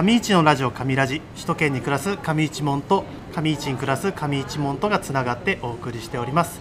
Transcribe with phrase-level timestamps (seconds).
[0.00, 3.04] 上市のラジオ上ラジ首都圏に暮らす上市門と
[3.34, 6.58] 上市に暮らす上市門とがつながってお送りしております。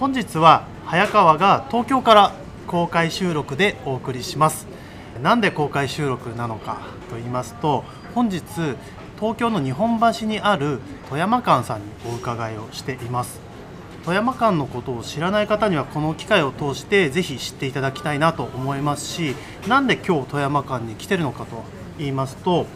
[0.00, 2.32] 本日は早川が東京から
[2.66, 4.66] 公開収録でお送りします。
[5.22, 7.84] なんで公開収録なのかと言いますと
[8.16, 8.42] 本日
[9.14, 13.40] 東京の日本橋にある富山館さんにお伺いをしています。
[14.04, 19.36] 富山館のことを知らない方にはこの機会を通してぜひ知っていただきたいなと思いますし
[19.68, 21.62] なんで今日富山館に来てるのかと
[21.98, 22.66] 言いますと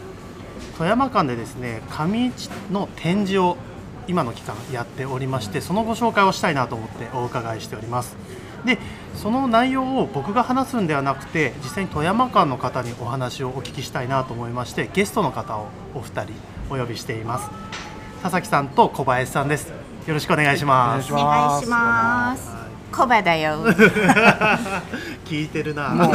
[0.77, 3.57] 富山館でですね上市の展示を
[4.07, 8.15] 今の期間やっておりましてそのご紹介をしたいなと思ってお伺いしております。
[8.65, 8.79] で
[9.15, 16.33] その内容を僕が話すんではなくて実際に富山館の方にお話をお聞きしたいなと思いましてゲストの方をお二人
[16.69, 17.49] お呼びしています。
[18.23, 19.71] 田崎さんと小林さんです。
[20.07, 21.13] よろしくお願いします。
[21.13, 22.66] お願いします。
[22.97, 23.63] コバだよ。
[25.23, 25.89] 聞いてるな。
[25.89, 26.07] もう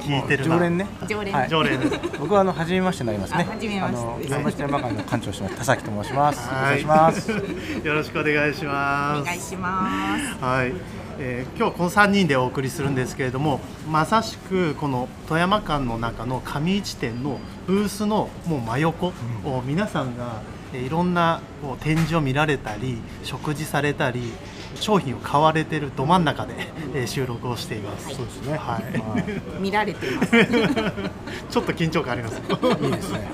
[0.00, 0.54] 聞いてるな。
[0.54, 0.86] 常連ね。
[1.08, 1.34] 常連。
[1.34, 1.48] はい。
[1.48, 1.80] 常連。
[1.80, 3.44] です僕はあの初めましてになりますね。
[3.48, 3.98] あ初めまして。
[3.98, 5.56] あの山下山館の館長をしてます。
[5.56, 6.60] 田崎と申します、はい。
[6.60, 7.30] お願いします。
[7.84, 9.22] よろしくお願いします。
[9.22, 10.44] お願いします。
[10.44, 10.72] はい、
[11.18, 13.60] えー今日この3人でお送りするんですけれども
[13.90, 19.08] まさしくこの富山館の中の上市店のブースのもう真横
[19.44, 24.32] を皆さんがえーいろんなこう展示を見られたり食事されたり
[24.80, 26.54] 商品を買われてるど真ん中で
[26.94, 28.14] えー収録をしています。
[28.14, 28.52] そうですね。
[28.52, 28.98] はい。
[28.98, 29.22] は
[29.60, 30.30] 見られてます。
[31.50, 32.36] ちょっと緊張感あります。
[32.38, 32.40] い
[32.86, 33.28] いいですね。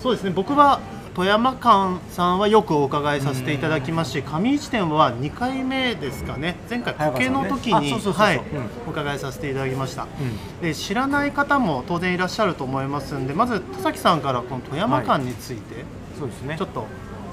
[0.00, 0.30] そうですね。
[0.30, 0.80] 僕は
[1.14, 6.56] 富山館さんはよくお伺いさせていただきますし上市店は2回目ですかね。
[6.68, 8.36] 前回時計の時にはい。
[8.36, 8.42] うん。
[8.88, 10.02] お伺いさせていただきました。
[10.02, 10.60] うん。
[10.60, 15.84] で知らない方も当然いらっしゃると思いますんでまず田崎さんからこの富山館について
[16.18, 16.56] そうですね。
[16.58, 16.86] ちょっと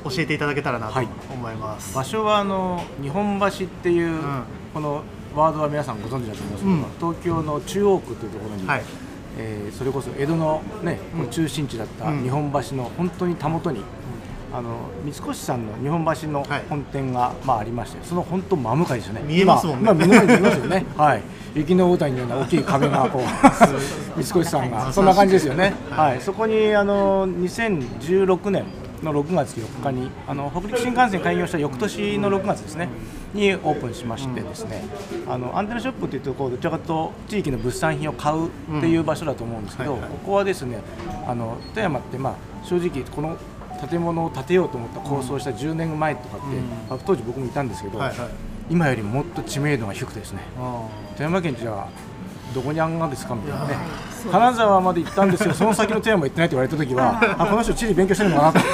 [0.03, 1.07] 教えていただけたらなとはい。
[1.31, 4.43] 思います、場所はあの日本橋っていう、ん。
[4.73, 5.03] この
[5.35, 7.13] ワードは皆さんご存知だと思いますけど、うん。
[7.15, 8.83] 東京の中央区というところに、はい。
[9.37, 12.23] えーそれこそ江戸のね、中心地だったうん。
[12.23, 13.81] 日本橋の本当にたもとに、
[14.53, 16.63] あの三越さんの日本橋のはい。
[16.69, 19.21] 本店が、まあ、ありましてその本当真向かいですよね。
[19.25, 19.91] 見えますもんね。
[19.91, 20.85] 今今目の前に見えますよね。
[20.97, 21.21] はい。
[21.55, 23.21] 雪の大谷のような大きい壁がこう
[24.21, 24.91] 三越さんが。
[24.91, 25.73] そんな感じですよね。
[25.89, 28.65] はい、そこにあの2016年
[29.03, 32.89] の6月4日にあの北陸新幹線開業した翌年の6月ですね
[33.33, 34.83] にオープンしましてですね、
[35.27, 38.49] あのアンテナショップというとこうどちらかと地域の物産品を買うっ
[38.81, 40.81] ていう場所だと思うんですけど、ここはですね
[41.25, 43.37] あの富山ってまあ正直この
[43.89, 48.29] 建物を建てようと思った構想した10年前とかって、うんまあ当時僕もいたんですけど、はいはい
[48.69, 51.89] 今よりもっと知名度が低くてですねあ富山県じゃ
[52.55, 53.75] どこにあんがですかみたいなね
[54.29, 55.53] 金沢まで行ったんですよ。
[55.55, 58.59] その先の富山行ってないって言われた時はあこの人地理勉強してるのかなと。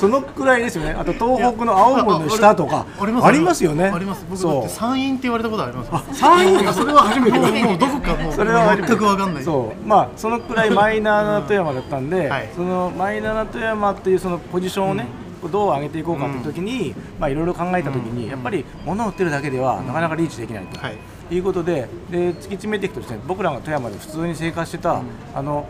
[0.00, 0.96] そのくらいですよね。
[0.98, 3.92] あと東北の青森の下とかあありますよね。
[3.94, 6.64] あります僕だって山陰って言われたことあります山陰？
[6.64, 7.38] がそれは初めて。
[7.38, 9.44] もうどこかもうそれは全く分かんない。
[9.44, 9.86] そう。
[9.86, 12.48] まあそのくらいマイナーな富山だったんで、はい。
[12.56, 15.06] そのマイナーな富山っていうそのポジションをね、
[15.52, 20.96] どう上げていこうかという時に、まあいろいろ考えた時に、やっぱり物を売ってるだけではなかなかリーチできないと、はい
[21.30, 25.02] い、うことでで突き詰めていくとですね僕らが富山で普通に生活してた、
[25.34, 25.68] あの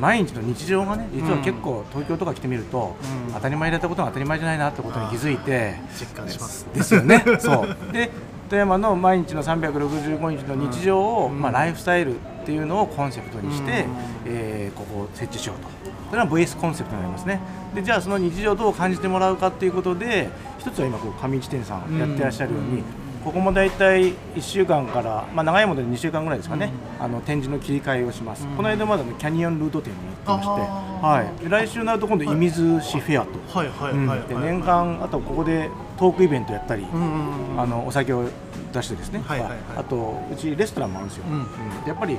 [0.00, 5.76] 毎日の日常がね実は結構東京とか来てみると、うん当たり前だったことが当たり前じゃないなってことに気づいて。
[5.98, 7.22] 実感しますですよね。
[7.38, 7.92] そう。
[7.92, 8.10] で
[8.48, 13.90] 富山の毎日の365日の日常を、うんまあライフスタイルっていうのをコンセプトにして、うん
[14.26, 15.68] えーここを設置しようと。
[16.10, 17.40] それは VS コンセプトになりますね。
[17.74, 22.82] でじゃあその日常をどう感じてもらうかっていうことで、一つは今こう上市店さんやってらっしゃるように。
[23.18, 28.56] うんここも大体1週間から、まあ、長いもので2週間ぐらいですかね、あの展示の切り替えをします、うん。
[28.56, 30.62] この間までのキャニオンルート展をやってまして、
[31.06, 33.68] はい、で来週になると今度、射水市フェアと、はい。
[33.68, 34.28] はい。
[34.28, 35.68] で年間、あとここで
[35.98, 37.60] トークイベントやったり、うんうんうん。
[37.60, 38.28] あのお酒を
[38.72, 39.40] 出してですね、はい。
[39.40, 39.48] はい。
[39.50, 39.58] はい。
[39.78, 41.34] あとうちレストランもあるんですよ、うん。
[41.34, 41.82] うん。
[41.82, 42.18] でやっぱり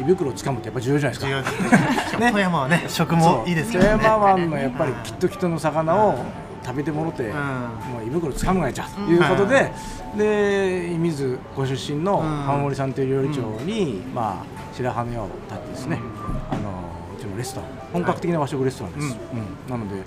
[0.00, 2.16] 胃袋をつかむってやっぱ重要じゃないですか。
[2.18, 3.90] ね富山はね食もいいですけどね。
[3.92, 6.18] 富山湾のやっぱりきっときっとの魚を
[6.64, 9.72] 食べてもろて、んもう胃袋つかむがいちゃということで、
[10.16, 15.98] で射水ご出身のうん浜森さんという料理長に、まあ白羽の矢を立ってですね、
[16.50, 16.70] あの
[17.16, 19.08] うちのレストラン本格的な和食レストランです。
[19.08, 19.18] はい
[19.68, 20.02] うんなので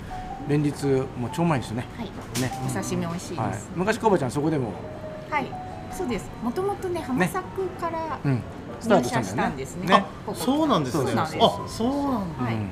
[0.46, 0.84] 連日
[1.18, 1.86] もう超前ですよね。
[1.96, 2.06] はい。
[2.40, 2.52] ね。
[2.66, 3.70] お刺身美味しいはいです。。
[3.74, 4.72] 昔コバちゃんそこでも、
[5.30, 5.46] はい。
[5.90, 6.30] そうです。
[6.42, 8.42] もともとね浜作からうん、
[8.78, 9.86] スタートした入社したんですね。
[9.86, 12.68] ねここそうなんですねそうなんですあそうなんだはいうん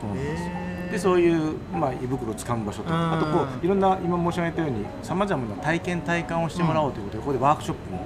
[0.00, 3.12] そうなんですでそういう、まあ、胃袋をつかむ場所とうん。
[3.12, 7.98] あとこういろんな今申し上げたようにさまざまな体験体感をしてもらおうということで、ここでワークショップも、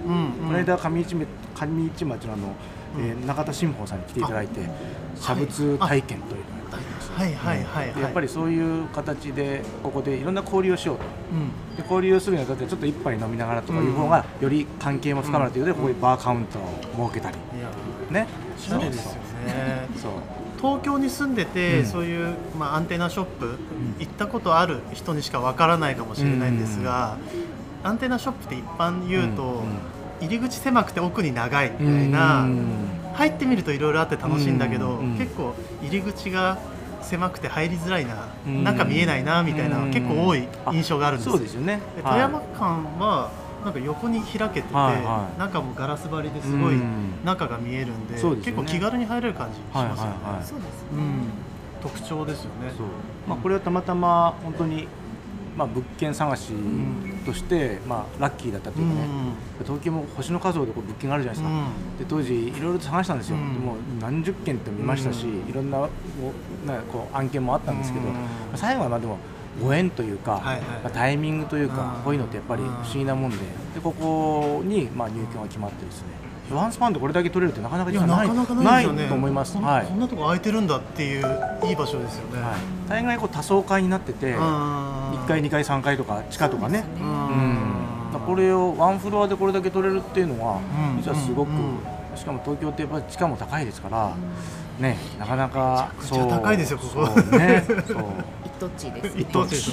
[0.47, 2.55] この間上市め上市町のあの、
[2.99, 4.61] えー中田新保さんに来ていただいて
[5.15, 7.23] 写仏体験というのをやったりました。
[7.23, 7.94] はいはいはいはい。
[7.94, 11.05] でやっぱりそういう形でここでいろんな交流をしようと。
[11.33, 11.76] うん。
[11.76, 17.37] で交流をするにあたってちょっと一杯飲みながらとかいう方がより関係も深まるということで、ここでバーカウンターを設けたり、
[18.11, 18.26] ね、
[18.56, 19.12] おしゃれですよ
[19.47, 19.87] ね。
[19.97, 20.12] そう
[20.61, 21.87] 東京に住んでて、うん。
[21.87, 23.57] そういう、まあ、アンテナショップ、
[23.99, 27.17] 行ったことある人にしかわからないかもしれないんですが、
[27.83, 29.51] アンテナショップって一般言うと、うん。
[29.51, 29.65] うん。
[30.21, 32.67] 入り口狭くて奥に長いみたいな、うん。
[33.15, 35.12] 入ってみるといろいろあって楽しいんだけど、うん。
[35.12, 35.19] うん。
[35.19, 36.59] 結構入り口が
[37.03, 38.62] 狭くて入りづらいな、うん。
[38.62, 41.81] 中見えないなみたいな、うん結構多い印象があるんですそうですよね。
[42.03, 42.65] 富山館
[43.03, 43.31] は
[43.65, 45.39] なんか横に開けてて、はいはい。
[45.39, 47.25] 中もガラス張りですごいうん。
[47.25, 48.62] 中が見えるんで,、そうですよね。
[48.62, 50.45] 結構気軽に入れる感じしますよね、はいはいはい。
[50.45, 50.89] そうですね。
[50.93, 51.25] うん、
[51.83, 52.73] 特徴ですよね。
[53.29, 54.89] まあ、これはたまたま本当に、
[55.57, 56.53] まあ、物件探し
[57.27, 59.09] として、まあ、ラッキーだったというかね、
[59.65, 61.65] 東京も星の数ほどこう物件があるじゃないですか、
[61.99, 63.53] で当時いろいろと探したんですよ、うん。
[63.53, 65.51] でも何十件って見ましたし、うん。
[65.51, 65.79] いろんな
[66.91, 68.07] こう案件もあったんですけど、
[68.55, 69.19] 最後はまあでも
[69.62, 70.61] ご縁というか、はいはい。
[70.61, 72.02] まあ、タイミングというか、うん。
[72.02, 73.38] こういうのってやっぱり不思議なもんで。
[73.75, 76.08] でここにまあ入居が決まってですね。
[76.52, 78.29] ワンスパンでこれだけ取れるってなかなかい実はない。
[78.29, 79.08] やなかなかないですよね。
[79.08, 79.56] と思います。
[79.56, 79.87] はい。
[79.87, 81.25] こんなとこ空いてるんだっていう
[81.64, 84.41] いい場所ですよね、はい、大概こう多層階になってて、うん。
[84.41, 88.20] 1階、2階、3階とか地下とかね、ううん。
[88.26, 90.58] これをワンフロアでこれだけ取れるっていうのは、
[90.94, 90.97] うん。
[90.99, 91.79] 実はすごく、うん。
[92.17, 94.17] しかも東京ってやっぱり地価も高いですから、
[94.81, 97.06] ね、なかなかめちゃくちゃ高いですよここ。
[97.06, 97.64] そうね。
[97.67, 97.76] そう。
[98.40, 99.19] 一等地です。
[99.19, 99.51] 一等地。
[99.51, 99.71] です。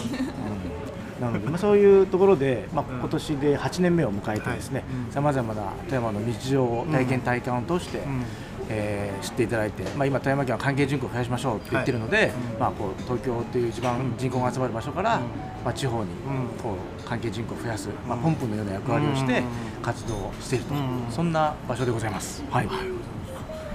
[1.19, 1.21] うん。
[1.21, 2.99] なので、まあ、そういうところで、まあ、うん。
[2.99, 8.23] 今年で8年目を迎えてですねさまざまな富山の日常を体験体感を通して、うん。
[8.69, 12.33] えー知っていただいて、まあ、今富山県は関係人口を増やしましょうって言ってるので、はいうん。
[12.59, 15.21] まあ、こう東京という一番人口が集まる場所から、うん。
[15.65, 16.15] まあ、地方にん。
[16.61, 18.23] こう関係人口を増やす、まあ、うん。
[18.23, 19.45] ポンプのような役割をしてうん。
[19.81, 20.81] 活動をしていると、うん。
[21.09, 22.43] そんな場所でございます。
[22.51, 22.67] はい、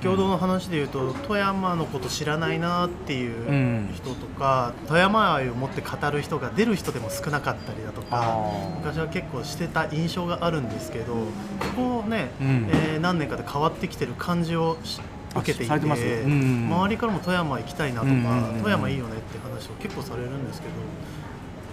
[0.02, 3.90] 共同の話でいうと富山のこと知らないなっていううん。
[3.94, 8.36] 人とか、富山愛を持って語る人が出る人でも少なかったりだとか
[8.78, 12.68] 昔は結構してた印象があるんですけどここね、うん。
[12.72, 15.00] えー何年かで変わってきてる感じをし
[15.34, 20.66] 受けていて、うん周りからも富山行きたいなとか、うん富山いいよねって話を結構されるんですけ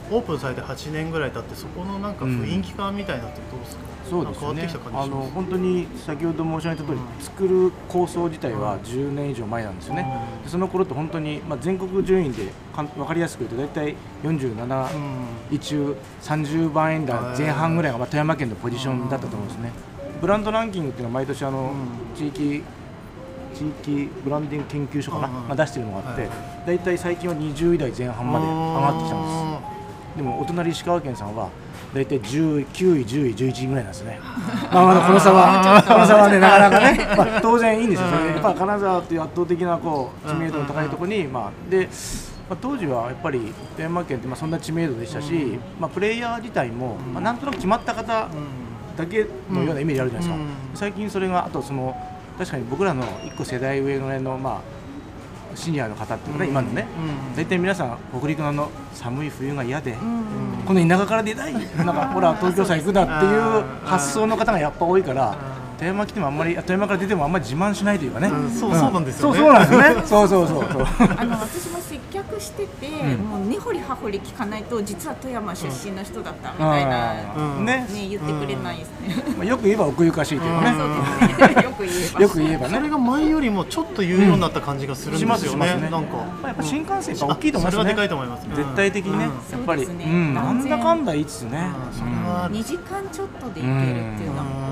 [0.10, 4.70] どオープンされて8年ぐらい経ってそこのなんか雰囲気感みたいなってどうですか、そうですよね。
[4.94, 10.06] あの本当に先ほど申し上げた通り、うん作る構想自体は10年以上前なんですよね、
[10.46, 14.88] その頃って本当に、まあ、全国順位でかん分かりやすく言うと大体47
[15.52, 19.72] 位中30番円台前半ぐらいがまあ富山県のポジションだったと思うんですね、
[20.22, 22.16] ブランドランキングっていうのは毎年あの、うん。
[22.16, 22.64] 地域
[23.54, 25.48] 地域ブランディング研究所かな、うんうん。
[25.48, 26.32] まあ、出してるのがあって、はい。
[26.68, 29.74] 大体最近は20位台前半まで上がってきたんで
[30.16, 30.18] す。
[30.18, 31.50] でもお隣石川県さんは
[31.94, 34.20] 大体10位9位10位11位ぐらいなんですね。
[34.72, 38.08] まあまだこの差はこの差はね なかなかね、 まあ、当然いいんですよ。
[38.10, 41.90] それでやっぱ金沢っていう圧倒的なこう知名度の高いところにまあで
[42.50, 48.28] まあ、当時はやっぱり富山県ってまあそんな知名度でしたし、まあ、プレイヤー自体も、まあ、なんとなく決まった方
[48.98, 50.42] だけのようなイメージあるじゃないですか、うん。
[50.74, 51.96] 最近それがあとその
[52.40, 54.62] 確かに僕らの1個世代上の辺の、まあ、
[55.56, 56.88] シニアの方っていうかね、今のね、
[57.32, 57.36] うん。
[57.36, 60.64] 大体皆さん北陸のあの寒い冬が嫌で、うん。
[60.66, 61.54] この田舎から出たい。
[61.54, 65.36] なんかほら東京さ行くだっていう発想の方がやっぱ多いから
[65.80, 69.38] 富山来てもあんまり富山から出てもあんまり自慢しないというかね、うんそうそうなんですよね。
[69.40, 70.04] そうそうなんですよね。
[70.06, 70.86] そうそうそうそう。
[71.18, 73.26] あの私も接客してて、うん。
[73.26, 77.14] もう根掘り葉掘り聞かないと実は富山出身の人だったみたいな、
[77.64, 77.88] ね。
[77.90, 79.24] ね言ってくれないですね。
[79.38, 81.64] まあよく言えば奥ゆかしいというかね、そうですね。
[81.64, 82.22] よく言えば。
[82.22, 82.76] よく言えばね。
[82.76, 85.90] それが前よりもちょっと言うようになった感じがするんしですよね、ますしますね。
[85.90, 87.78] なんか、まあやっぱ新幹線が大きいと思いますね。
[87.78, 89.32] それはでかいと思います、うん絶対的にね、うん。
[89.32, 89.88] やっぱり。
[89.88, 91.98] なんだかんだいいっすね、うん。
[91.98, 94.69] それは二時間ちょっとで行けるっていうのは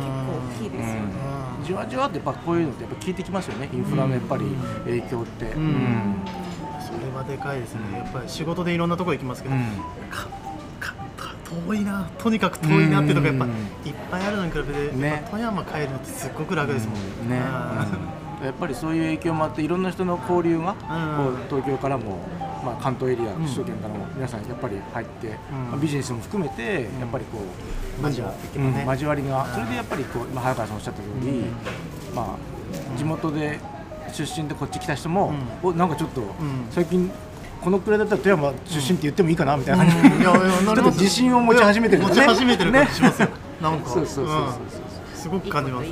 [1.67, 4.45] じわじわってやっぱこういうのってやっぱ効いてきますよねインフラのやっぱり
[4.85, 6.15] 影響って、んうん。
[6.79, 9.61] それはでかいですね、やっぱり仕事でいろんなところ行きますけど、うん
[11.65, 15.25] 遠いな、とにかく遠いなっていうのがやっぱうんいっぱいあるのに比べて、ね。
[15.31, 16.97] 富山帰るのってすっごく楽ですもん。
[16.97, 18.45] うんね、うん。
[18.45, 22.19] やっぱりそういう影響もあっていろんな人の交流が、こう東京からも、
[22.67, 25.29] まあ、関東エリア、首都圏からも皆さんやっぱり入って、
[25.69, 28.33] まあビジネスも含めてやっぱりこう、交わ
[28.87, 31.45] 交わりがそれでやっぱりこう今早川さんおっしゃった通り、
[32.13, 33.59] まあ地元で
[34.11, 35.33] 出身でこっち来た人も、
[35.63, 36.23] おなんかちょっと、
[36.71, 37.09] 最近
[37.61, 40.09] このくらいだったら富山出身って言ってもいいかなみたいな感じ。
[40.09, 42.03] で、ちょっと自信を持ち始めてる。
[42.03, 43.29] 持ち始めてる感じしますよ、
[43.61, 43.89] なんか。
[43.89, 45.89] そうそうそうそうすごく感じます。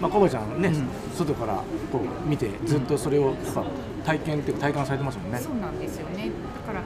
[0.00, 0.88] まあ、コバちゃんね、ん。
[1.14, 1.54] 外から
[1.90, 3.34] こう見てずっとそれを
[4.04, 5.38] 体験っていうか体感されてますもんね。
[5.38, 6.30] そうなんですよね。
[6.66, 6.84] だから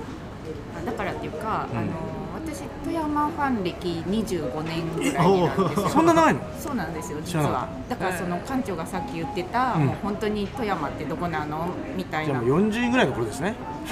[0.80, 5.88] あだからっていうか、うんあの私富山ファン歴25年ぐらいになるんですよ。
[5.94, 6.40] そんな長いの？
[6.58, 11.68] そうなんですよ実はだからその館長がさっき言ってた、うんもう本当に富山ってどこなの？
[11.96, 13.54] みたいなじゃあもう40位ぐらいの頃ですね。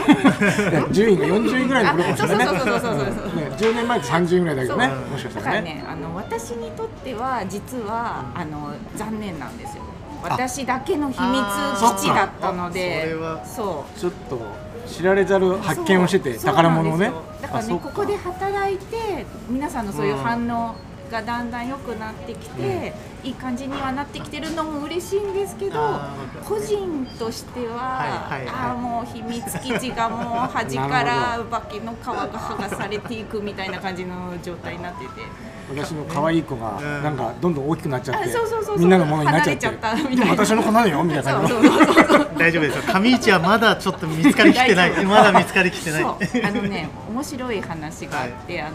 [0.72, 2.44] ね順位が40位ぐらいの頃かもしれないね。
[2.44, 4.88] あそうそうそうそうそうそうね10年前って30位ぐらいだけどね。
[5.12, 5.60] もしかしたらね。
[5.62, 9.84] ねあの私にとっては実はあの残念なんですよ
[10.22, 13.98] 私だけの秘密基地だったのであそう。
[13.98, 14.40] ちょっと
[14.86, 17.12] 知られざる発見をしてて宝物をね。
[17.40, 20.74] だからねここで働いて皆さんのそういう反応
[21.10, 22.92] がだんだん良くなってきて、
[23.24, 26.00] いい感じにはなってきてるのも嬉しいんですけど
[26.44, 28.48] 個人としては、はいはいはい。
[28.48, 35.22] ああもう秘密基地がもう端から 化けの皮が剥がされていくみたいな感じの状態になってて。
[35.70, 37.02] 私の可愛い子がうん。
[37.02, 38.30] なんかどんどん大きくなっちゃっあて
[38.78, 40.16] みんなのものになっちゃって。
[40.16, 41.40] でも私の子なのよみたいな
[42.36, 42.82] 大丈夫ですよ。
[42.92, 45.04] 上市はまだちょっと見つかりきてない。
[45.04, 46.04] まだ見つかりきてない。
[46.44, 48.72] あのね面白い話があって、あの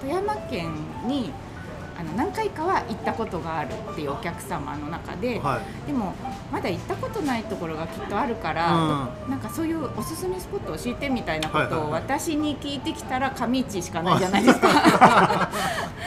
[0.00, 0.70] 富山県
[1.06, 1.32] に
[1.98, 5.86] あの何回かは行ったことがあるっていうお客様の中で、はい。
[5.86, 6.14] でも
[6.50, 15.50] まだ行ったことないところがきっとあるから、うなんかそういうおすすめスポットを教えてみたいなことを私に聞いてきたら上市しかないじゃないですか。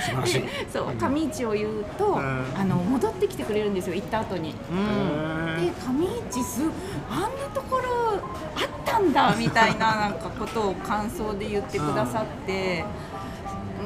[0.72, 2.20] そう上市を言うと、ん。
[2.20, 4.56] あの戻ってきてくれるんですよ行った後に。
[4.72, 5.66] うん。
[5.66, 6.62] で上市す
[7.10, 12.84] あんなところあったんだみたいななんかことを感想で言ってくださって。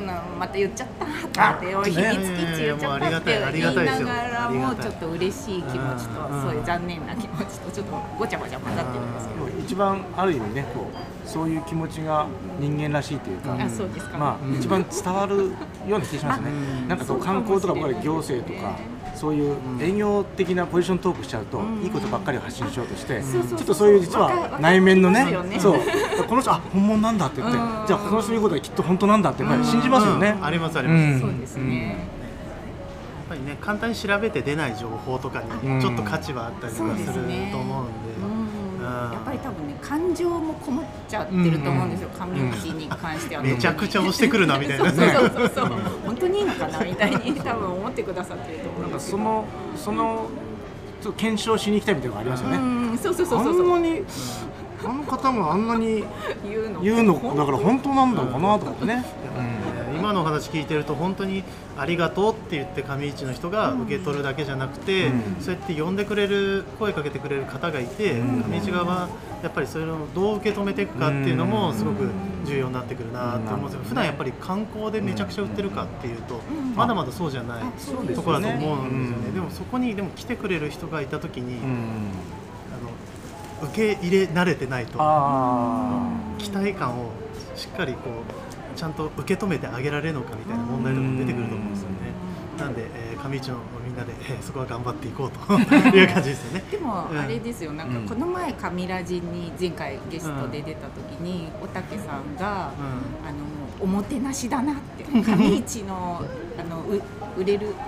[0.01, 0.88] うんまた言っちゃっ
[1.31, 9.41] たって秘密基地言っちゃったって言いながらもちょっと嬉しい気持ちとうんそういう残念な気持ちとちょっとごちゃごちゃ混ざってるんですけど。
[9.62, 12.27] 一番ある意味ねこうそういう気持ちが
[12.60, 14.17] 人間らしいというか、あそうですか。
[14.17, 15.38] まあ、一番伝わる
[15.88, 16.88] ような気がしますね、うん。
[16.89, 18.75] なんかこう観光とか僕ら行政とか、
[19.22, 21.84] そういう営業的なポジショントークしちゃうと、うん。
[21.84, 25.28] いいことばっかりを発信しようとして、ちょっとそういう実は内面のね
[25.60, 25.80] そう
[26.28, 27.86] この人あ本物なんだって言って、うん。
[27.86, 30.46] じゃあこの人言うことはきっと本当なんだってやっぱり信じますよね、うん。
[30.46, 32.08] ありますあります、そうですね。
[33.30, 35.78] ぱりね簡単に調べて出ない情報とかうん。
[35.78, 38.30] にちょっと価値はあったりとかすると思うんで、うんうん
[38.83, 42.09] やっぱり多分ね感情もこもっちゃってると思うんですよ。
[42.17, 43.43] 上市に関しては。
[43.43, 44.85] めちゃくちゃ押してくるなみたいな。
[44.91, 45.69] そうそうそうそう。
[46.05, 49.17] 本当にいいのかなみたいに多分思ってくださってると思うなんんかですけど。
[49.17, 49.45] その
[49.75, 50.27] その
[51.01, 52.59] ちょっと検証しに行きたいみたいなのがありますよね、う
[52.93, 53.69] んそうそうそうあそうんそう。
[53.69, 54.03] なに
[54.83, 56.03] あの方があんなに
[56.47, 59.03] 言うの言うのだから本当なんだろうかなと思ってね、
[60.01, 61.43] 今のお話聞いてると本当に
[61.77, 65.36] ありがとうって言って上市の人が受け取るだけじゃなくて、うん。
[65.39, 68.51] そうやって呼んでくれる声かけてくれる方がいて、うん。
[68.51, 69.10] 上市側は
[69.43, 72.10] やっぱりそれをどう受け止めていくかっていうのもすごく
[72.46, 73.81] 重要になってくるなと思うんですよ。
[73.84, 76.75] 普段やっぱり観光でめちゃくちゃ売ってるかっていうと、ん。
[76.75, 77.63] まだまだそうじゃない
[78.15, 79.34] ところだと思うんですよね、うん。
[79.36, 81.70] でもそこにでも来てくれる人がいた時に、うん。
[82.74, 87.12] あの受け入れ慣れてないとあ期待感を
[87.55, 91.96] しっかりこうちゃんと受け止めてあげられるのかみたいな問題とかも出てくると思うんですよね。
[92.60, 95.54] なんで、えー上市のみんなで、えーそこは頑張っていこうと
[95.96, 96.63] いう感じですよね。
[96.72, 97.20] でもうん。
[97.20, 98.08] あれですよ、なんうん。
[98.08, 103.38] かこの前、上ラジに前回ゲストで出た時に、おたけさんが、あの
[103.80, 106.24] おもてなしだなって、上市の
[106.60, 107.01] あのう
[107.40, 107.80] 売れるうういい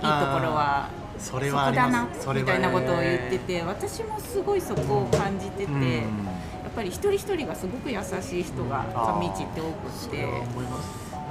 [0.00, 0.88] ところは。
[1.18, 6.28] それはありこだなみたいなことを言ってて私もすごいそこを感じてて、うん
[6.74, 8.84] ぱり一人一人がすごく優しい人が
[9.20, 10.88] 上市って多くて、それは思います。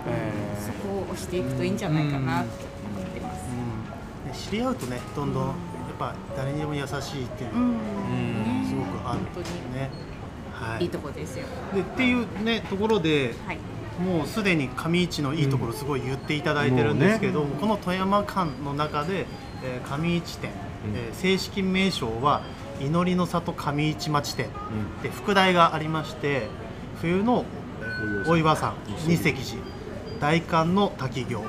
[0.07, 3.41] えそこを押していくといいんじゃないかなって思ってます。
[4.25, 4.31] うん。
[4.31, 5.53] ね知り合うとね、どんどんやっ
[5.99, 8.63] ぱ誰にでも優しいっていうのうん。
[8.63, 9.19] がすごくある。
[9.19, 9.75] 本当に。
[9.75, 9.89] ね。
[10.53, 10.83] はい。
[10.83, 11.45] いいとこですよ。
[11.73, 13.57] でっていうねところではい。
[14.01, 19.27] もうすでに上市のいいところすごい言っていただいてるんですけど、この富山間の中で、
[19.63, 20.49] えー上市店、
[20.95, 22.41] えー正式名称は
[22.85, 24.49] 祈りの里上市町店。
[25.03, 26.47] で副題がありまして
[27.01, 27.45] 冬の
[27.79, 28.73] えーお岩山
[29.07, 29.61] 二石寺。
[30.19, 31.39] 大寒の滝行。
[31.39, 31.43] っ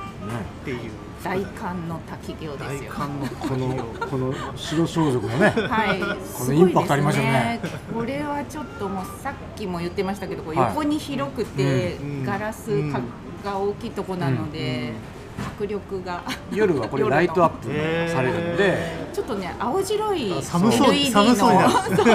[0.65, 0.79] ていう。
[1.23, 2.93] 大寒の滝行で大すよ。
[2.93, 3.69] 寒のこ滝行。
[3.69, 5.51] のこの白装束のね。
[5.69, 7.61] はい、このインパクトありますよね。
[7.63, 12.25] すごいですこれはちょっともうさっきも言ってましたけど、横に広くて、うん。
[12.25, 13.01] ガラスか
[13.45, 14.93] が大きいとこなので、
[15.39, 16.23] 迫力が。
[16.53, 17.69] 夜はこれライトアップ
[18.11, 18.77] されるんで、
[19.13, 20.93] ちょっとね青白い LED 寒そう。
[20.93, 20.95] の。
[21.11, 21.73] 寒そうになる。
[21.97, 22.07] そう。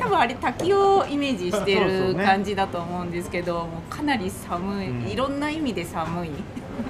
[0.00, 5.08] 多分あれ滝をイメージしてる感じだと思うんですけど、もうかなり寒い、うん。
[5.08, 6.30] いろんな意味で寒い。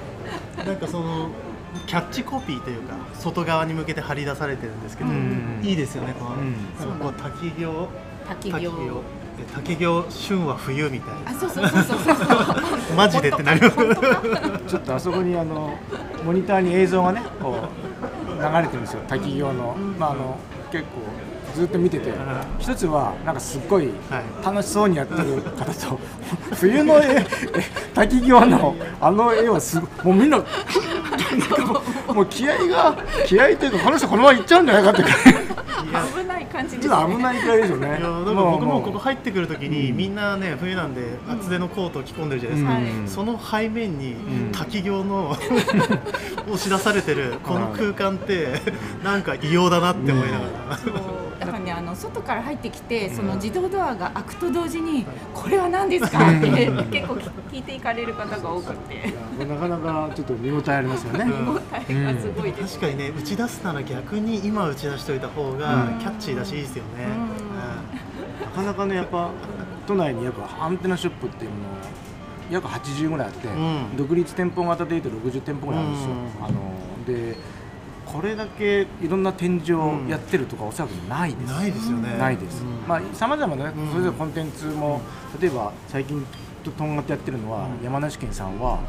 [0.65, 1.31] なんかその
[1.87, 5.61] キャッチコピーというか外側に向けて張り出されてるんですけど、うん。
[5.62, 6.99] いいですよねこの、うん。
[6.99, 7.89] こう滝行。
[8.29, 9.03] 滝行。
[9.37, 11.39] 滝行で滝行春は冬みたいあ、な。
[11.39, 12.97] そうそうそうそうそう。
[12.97, 14.15] マジでってなります本当か。
[14.15, 14.61] 本当か。
[14.67, 15.75] ちょっとあそこにあの
[16.25, 17.69] モニターに映像がねこ
[18.29, 19.03] う流れてるんですよ。
[19.09, 20.39] 滝行の、まああの
[20.71, 20.89] 結構
[21.55, 22.13] ずっと見てて、
[22.59, 24.45] 一つはなんかすっごいはい。
[24.45, 26.01] 楽しそうにやってる方と、
[26.57, 27.27] 冬の絵え
[27.95, 35.05] 滝行のあの絵はすごもうみんななんかもうもう気合が気合というかこの人このまま行っちゃうんじゃないかって。
[35.93, 37.89] 危ない感じですちょっと危ねないくらいですよね。
[37.89, 43.09] いやなんか僕もここ入ってくるときに、みんなね冬なんで厚手のコートを着込んでるじゃないですか、はい。
[43.09, 44.53] その背面にん。
[44.53, 48.61] 滝行の押し出されてるこの空間って
[49.05, 50.79] なんか異様だなって思いながら、
[51.53, 55.05] からねあの外から入ってきてその自動ドアが開くと同時に
[55.35, 56.19] これは何ですか？
[56.31, 57.15] って結構
[57.53, 59.13] 聞いていかれる方が多くて。
[59.39, 61.25] なかなかちょっと見応えありますよね。
[61.25, 62.79] う ん見応えがすごいです。
[62.79, 65.99] 確かにね打ち出すなら逆に今打ち出しておいた方がうん。
[65.99, 67.07] キャッチーだしいいですよね、
[68.41, 69.31] なかなかねやっぱ
[69.87, 71.57] 都内に約アンテナショップっていうの
[72.51, 73.97] 約80ぐらいあって、ん。
[73.97, 76.11] 独立店舗型でいうと60店舗ぐらいあるんですよ。
[76.11, 76.45] うん。
[76.45, 76.55] あの
[77.07, 77.37] で
[78.12, 81.50] これだけいろんな展示をやってるとかおそらくないです。
[81.50, 82.19] ないですよね。
[82.19, 82.62] ないです。
[82.62, 82.87] うん。
[82.87, 83.90] まあ様々なね、うん。
[83.90, 85.00] それぞれコンテンツも
[85.40, 86.25] 例えば最近
[86.62, 88.83] ととんがってやってるのは、うん山梨県さんは、はい。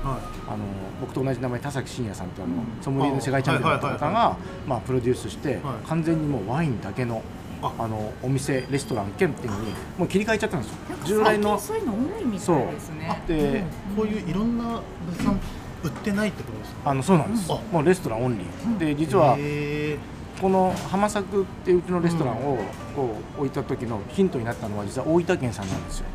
[0.48, 0.66] あの
[1.02, 2.84] 僕と同じ名前田崎真也さんとあの、うん。
[2.84, 4.38] ソムリエの世界チャンピオンだった方が
[4.68, 5.60] まあプロデュースして、はい。
[5.88, 7.24] 完全にもうワインだけの
[7.62, 7.72] あ。
[7.80, 9.66] あのお店レストラン兼っていうのに
[9.98, 10.78] もう切り替えちゃったんですよ。
[11.06, 12.58] 従来のそういうの多いみたいそう。
[12.58, 13.24] ですね。
[13.28, 13.64] で
[13.96, 15.40] こういういろんな物産
[15.84, 16.92] 売ってないってことですか？
[16.92, 17.60] あのそうなんです、うん。
[17.72, 19.98] もうレストランオンリー、で実はへ
[20.42, 22.58] この浜作っていううちのレストランを
[22.96, 26.06] こう置いた時のヒントになったのは実は大分県さんなんですよ、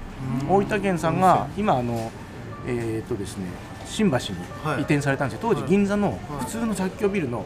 [0.47, 2.11] ー大分県さんが今あの
[2.67, 3.45] えーっとですね
[3.87, 4.21] 新橋に
[4.63, 4.79] はい。
[4.79, 5.49] 移転されたんですよ。
[5.49, 5.71] 当時はい。
[5.71, 6.19] 銀座のはい。
[6.41, 7.45] 普通の雑居ビルの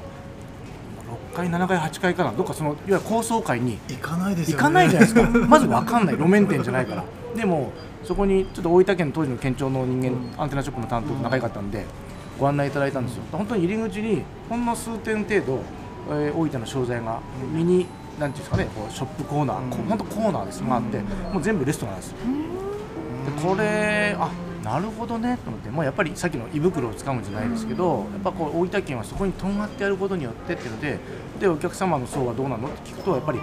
[1.32, 4.62] 6階7階8階かなどっかそのいわゆる高層階に行かないですよね。
[4.62, 5.38] 行かないじゃないですか。
[5.46, 6.16] まず分かんない。
[6.16, 7.04] 路面店じゃないから。
[7.36, 7.70] でも
[8.02, 10.32] そこにちょっと大分県の当時の県庁の人間、うん。
[10.36, 11.84] アンテナショップの担当と仲良かったんで
[12.42, 13.22] ご案内いただいたんですよ。
[13.30, 15.60] 本当に入り口にほんの数点程度、
[16.10, 17.20] えー大分の商材が
[17.54, 17.86] ミニ
[18.18, 19.70] なんていうんですかねこうショップコーナー、うん。
[19.70, 20.58] こ本当コーナーです。
[20.62, 20.98] があって
[21.32, 22.10] もう全部レストランです。
[22.10, 22.16] よ
[23.36, 24.28] でこれあ
[24.64, 25.70] なるほどねと思って。
[25.70, 30.98] もうやっぱりさっきの胃袋をつかむじゃないですけど、やっぱこう大分県はそこにとんがってやることによってっていうので
[31.38, 33.38] でお客様の層はどうなのって聞くとやっぱり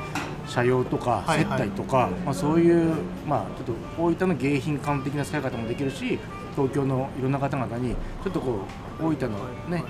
[0.46, 1.39] 車用とかはい。
[1.39, 6.19] 接待とか、まあ、そういう、まあ、ちょっと大分の迎賓館的な使い方もできるし
[6.55, 8.62] 東京のいろんな方々にちょっとこ
[8.99, 9.38] う大分の
[9.69, 9.83] ね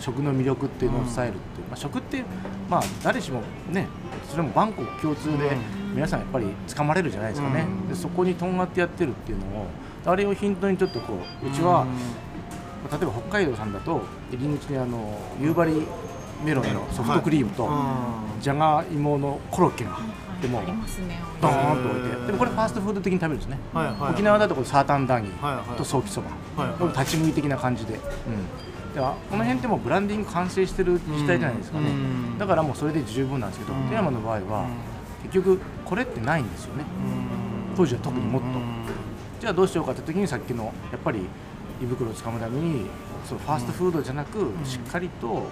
[0.00, 2.24] 食の魅力っていうのを伝えるっていう、まあ、食って、
[2.68, 3.86] まあ、誰しもね
[4.28, 5.56] それも万国共通で
[5.94, 7.88] 皆さんやっぱりつかまれるじゃないですかね、うん。
[7.88, 9.66] でそこにとんがってやってるっていうのを
[10.06, 11.86] あれをヒントにちょっとこううちは、
[12.90, 14.00] 例えば北海道さんだと
[14.32, 15.86] 入り口にあの夕張
[16.42, 17.68] メロンのソフトクリームと、
[18.40, 19.98] じゃがいものコロッケが
[20.40, 21.18] でもありますね。
[21.40, 22.26] ドーンと置いて。
[22.26, 23.42] でもこれファーストフード的に食べるんで。
[23.44, 24.12] すね、はいはい。
[24.12, 25.22] 沖縄だとこれサータンダー。
[25.22, 25.76] ギはいはい。
[25.76, 32.38] とソーキそば、はいは立ち食い的な感じで、うん、ではこの辺ってもうブランディング完成してる時代じゃないですかね、うん。
[32.38, 33.82] だからもうそれで十分なんですけど、うん。
[33.84, 34.66] 富山の場合は、
[35.22, 36.84] 結局これってないんですよね、
[37.76, 38.48] 当時は特にもっと、
[39.40, 41.20] じゃあどうしようかって時にさっきのやっぱり
[41.82, 42.86] 胃袋をつかむために
[43.24, 45.50] そのファーストフードじゃなく、しっかりと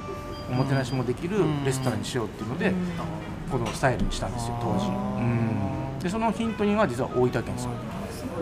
[0.51, 2.73] おもてなしもできるレストランにしようっていうので、
[3.49, 7.71] このスタイルにしたんですよ当時、うん、でそのヒントには実は大分県ですよ、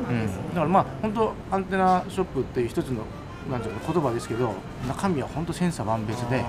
[0.08, 3.02] うん、だからまあ本当アンテナショップっていう一つの
[3.50, 4.54] なんていうか言葉ですけど
[4.88, 6.44] 中身は本当千差万別で。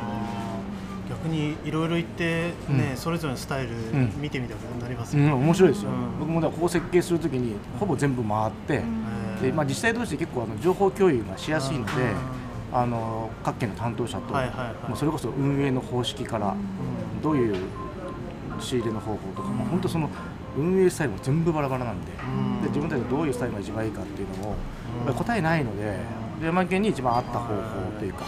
[1.10, 2.98] 逆にいろいろ言ってね、うん。
[2.98, 4.22] それぞれのスタイルん。
[4.22, 6.20] 見てみたくなりますよね、うん、面白いですよ、うん。
[6.20, 11.92] 僕もだからここ設計するときにほぼ全部回って、えーでまあ、自治体同士で結構あの情報共有がしやすいので、
[12.74, 14.98] あの各県の担当者と、はいはいはい。
[14.98, 16.56] それこそ運営の方式から、
[17.24, 17.56] どういう
[18.60, 20.10] 仕入れの方法とか、もう本当その
[20.58, 22.62] 運営スタイルも全部バラバラなんで,、うん。
[22.62, 26.00] で自分たちがどういうスタイルが一番いいかっていうのを、やっぱり答えないので
[26.40, 28.26] で山県に一番合った方法というか、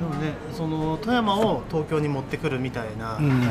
[0.00, 3.42] でもねその富山を東京に持ってくるみたいな、うん。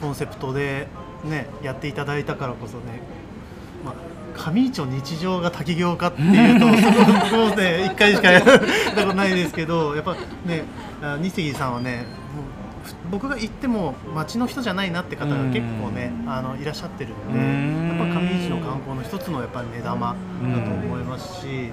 [0.00, 0.88] コンセプトで
[1.24, 3.02] ねやっていただいたからこそね、
[3.84, 3.94] まあ、
[4.34, 10.14] 上市の日常が滝行かっていうと僕もね一回しかやったことないですけどやっぱ
[10.46, 10.64] ね
[11.02, 12.06] あ二杉さんはね
[13.10, 20.14] 僕が行っても町の人じゃないなって方が結構ねあのいらっしゃってるのでうんやっぱ上市の観光の一つのやっぱり目玉だ
[20.62, 21.72] と思いますし、ね、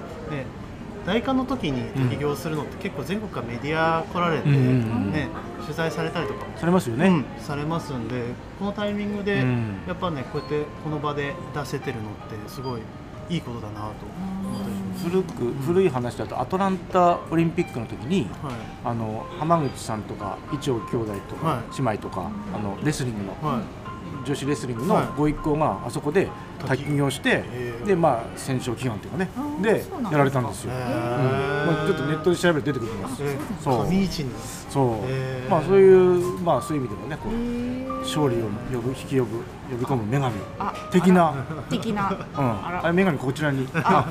[1.08, 5.10] 大寒の時に滝行するのって結構全国からメディア来られて、うん。
[5.10, 5.28] ね、
[5.62, 7.08] 取材されたりとかもされますよね。
[7.08, 8.22] うんされますんで
[8.58, 9.76] このタイミングで、うん。
[9.86, 12.12] やっぱねこうやってこの場で出せてるのっ
[12.44, 12.82] てすごい
[13.28, 13.84] いいことだなと。
[13.84, 15.04] 思ったりします。
[15.08, 18.52] 古く古い話だとアトランタオリンピックの時にはい。
[18.84, 23.87] あの浜口さんとか伊調兄弟とか、は姉妹とかあのレスリングのはい
[24.28, 25.06] 女子レスリングはい。
[25.06, 26.28] のご一行があそこで
[26.66, 26.84] 滝。
[26.84, 27.42] 行して、
[27.86, 29.30] でまあ戦勝祈願というかね。
[29.62, 30.82] でやられたんですよ、へうん。
[30.82, 33.88] ーまあ、ちょっとネットで調べると出てくるんですえそう。
[33.88, 34.30] 上市に。
[34.68, 39.38] そう、まあそういうまあそういう意味でもねこう勝利を呼ぶ引き呼ぶ
[39.70, 40.34] 呼び込む女神。
[40.58, 41.34] あ的な、
[41.70, 42.10] 的な。
[42.36, 43.66] うん、あれ女神こちらに。
[43.74, 44.10] あ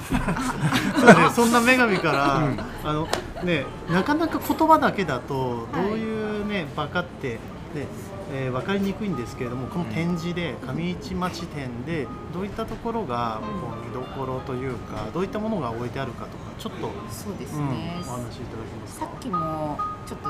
[1.33, 2.35] そんな女神から、
[2.83, 3.07] あの
[3.43, 7.39] ね、なかなか言葉だけだとどういうね、バカって
[7.75, 7.85] で、
[8.33, 13.47] えー、分かりにくいんですけれどもこの展示で上市町店でどういったところがこ
[13.81, 19.05] う見どころというかどういったものが置いてあるかとかちょっと、そうですうん、おね、話しいただけますか？
[19.05, 20.29] さっきもちょっと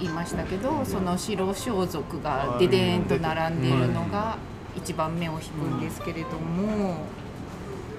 [0.00, 4.36] 言いましたけど、その白装束がででーんと並んでいるのが
[4.76, 6.96] 一番目を引くんですけれども、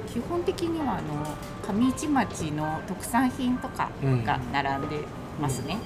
[0.08, 1.26] 基本的にはあの
[1.62, 3.90] 上市町の特産品とか
[4.26, 4.98] が並んで
[5.40, 5.78] ますね。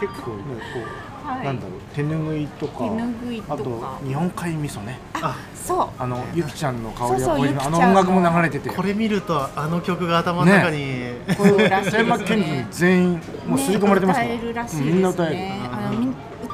[0.00, 0.80] 結構ねこ
[1.24, 1.44] う、はい。
[1.44, 4.98] なんだろう手ぬぐいとか手ぬぐいとあかと日本海味噌ね。
[5.14, 5.88] あそう。
[5.98, 7.78] あのゆきちゃんの香りそうそうがこれゆきちゃんの。
[7.78, 8.70] あの音楽も流れてて。
[8.70, 14.90] これ見るとあの曲が頭の中に、富山県人全員もう刷り込まれてますから、ね歌えるらしいですね。
[14.90, 15.38] うんみんな歌える。
[15.69, 15.69] あ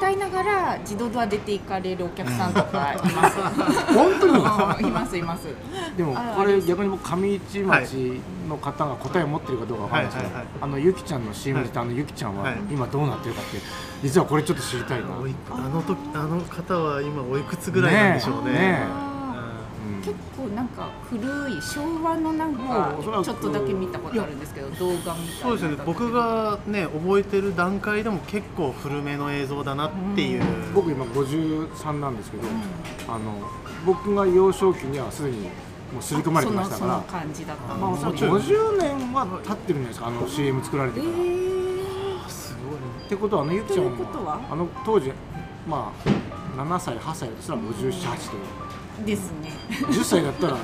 [0.09, 3.37] いながら自動ドア出て行かれるお客さんとかいます。
[3.93, 4.33] 本当に？
[4.33, 5.47] うんいますいます。
[5.95, 10.35] でもあこれ逆に僕上市町の方が答えを持ってるかどうかわかんないですけど、はい。
[10.35, 12.57] はいはいあのゆきちゃんの CM であのゆきちゃんははい。
[12.69, 13.59] 今どうなってるかって
[14.03, 15.05] 実はこれちょっと知りたいな、
[15.51, 18.51] あの時あの方は今おいくつぐらいなんでしょうね。
[18.51, 18.61] ねえ。
[18.61, 19.07] ねあ
[19.87, 20.01] うん。
[20.01, 32.43] ー結構なんか古い昭和のなんかちょっとだけ見たことあるんですけど動画みたいなそうですね僕がね覚えてる段階でも結構古めの映像だなっていう、僕今53なんですけど、
[33.07, 33.33] あの
[33.85, 35.49] 僕が幼少期にはすでに
[35.91, 36.91] もう刷り込まれてましたから。
[36.91, 41.15] そのその感じだったまあ、おそらくもちろん50年は経ってるんじゃないですかあの CM 作られてえから。
[41.15, 44.41] ー、すごいってことはあのゆきちゃんということは？
[44.51, 45.11] あの当時
[45.67, 48.37] まあ7歳8歳としたら578と
[49.05, 49.51] ですね。
[49.69, 50.57] 10歳だったら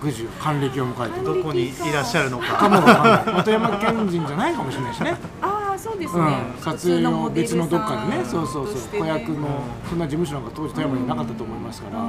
[0.00, 1.18] 60還暦を迎えて。
[1.18, 2.54] るどこにいらっしゃるのか。
[2.56, 3.34] かもわかんない。
[3.34, 8.24] また山県人じゃないかもしれないしね、ああそうですね、うん、普撮影の別のどっかにね。
[8.24, 8.74] そうそうそう。
[8.74, 8.98] ね。
[9.00, 9.48] 子役の
[9.88, 12.02] そんな事務所なんか当時富山になかったと思いますから、あ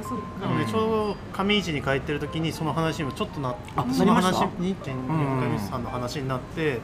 [0.00, 0.46] あそっか。
[0.46, 6.80] なのでちょうど上市に帰ってる時にその話にもちょっとなあその話なりました2.4回さんの話になって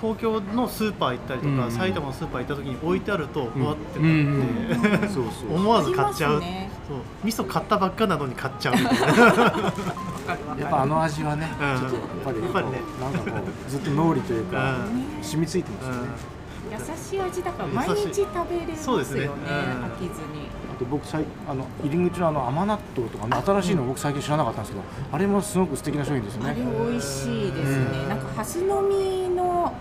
[0.00, 6.70] 東京のスーパー行ったりとか、うん埼玉のスーパー行った時に置いてあると、うわってうんなって、 そうそう思わず買っちゃう、ね。
[6.88, 6.98] そう。
[7.24, 9.06] 味噌買ったばっかなのに買っちゃうみたいな。
[10.58, 11.80] やっぱあの味はね、うん。
[11.80, 12.80] ちょっとやっぱりやっぱりね。
[13.00, 14.76] なんかこうずっと脳裏というか、
[15.18, 15.22] うん。
[15.22, 16.08] 染みついてますよね、
[16.70, 18.76] 優しい味だから毎日食べれますよね。
[18.76, 19.24] そうですね。
[19.24, 19.30] うん。
[19.30, 20.47] 飽きずに
[20.78, 28.08] あと僕最あの入り口のあの甘納豆とかね新しいの僕最近知らなかったんですけどあれもすごく素敵な商品ですよあれね美味しいですね、うん。
[28.08, 29.74] なんかハスの実の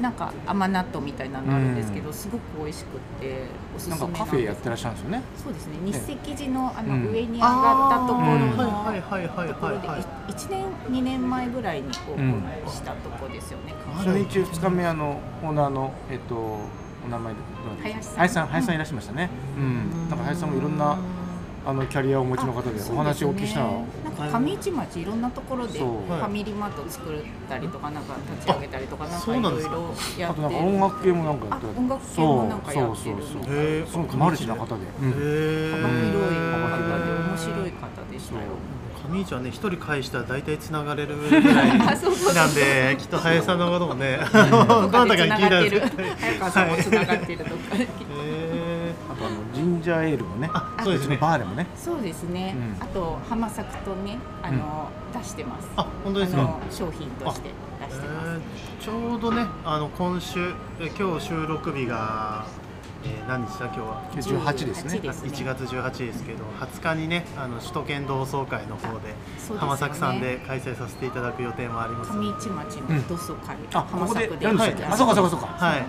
[0.00, 5.22] なんか甘納豆みたいなのあるんですけど、すごく美味しくっておすすめなんかカフェやってらっしゃるんですよね。
[5.36, 5.74] そうですね。
[5.84, 7.12] 日赤寺のあのうん。
[7.12, 10.32] 上に上がったところうんのはいはいはいはいところではいはい。
[10.32, 16.58] 1年2年前ぐらいにオープンしたとこですよね、初日2日目あのオーナーのえっと
[17.06, 17.40] お名前で
[17.82, 18.16] 林さん。
[18.16, 19.30] 林さん林さんいらっしゃいましたね。
[19.56, 20.08] うん。
[20.08, 20.98] なんか林さんもいろんな
[21.66, 25.88] あのキャリアをお持ちの方でお話をお聞きしたら、なんか上市町いろんなところでそう。
[26.06, 29.74] ファミリーマート作ったりとかなんか立ち上げたりとかなんかいろいそうなんですか？
[29.74, 35.10] ろやってあとなんか音楽系もなんかやあって音楽系もなんかやってるそうそうそうへえすごくマルチな方で、うん。
[35.10, 38.42] 幅広い面白い方でしたよ。
[39.08, 46.04] 上市はね一人返したら大体つながれるぐらい なんできっと林さんのこともね どどなたかに聞いたんですけど。
[46.20, 47.50] 早川さんもつながってるとか。
[47.76, 50.50] へあとあのジンジャーエールもね。
[50.52, 51.18] あそうですね。
[51.20, 51.66] バーでもね。
[51.76, 52.56] そうですね。
[52.56, 52.82] う。
[52.82, 52.82] ん。
[52.82, 55.68] あと浜作とねあの出してます。
[55.76, 56.58] あ本当ですか。
[56.70, 57.50] 商品として
[57.88, 58.28] 出してます。
[58.80, 58.84] えー。
[58.84, 62.44] ちょうどねあの今週え今日収録日が、
[63.04, 64.98] えー何日だ今日は？18ですね。
[64.98, 65.30] 18ですね。
[65.30, 69.60] 1月18ですけど20日にねあの首都圏同窓会の方でそうでね。
[69.60, 72.12] 浜作さんで開催させていただく予定もあります。
[72.12, 74.92] 上市町の同窓会、あここでやるんでしたっけはい。
[74.92, 75.46] あそうかそうかそうか。
[75.46, 75.86] はい。